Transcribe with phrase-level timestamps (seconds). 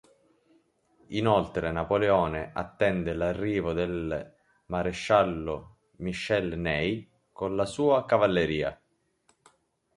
[1.09, 4.33] Inoltre Napoleone attende l'arrivo del
[4.65, 8.81] maresciallo Michel Ney, con la sua cavalleria.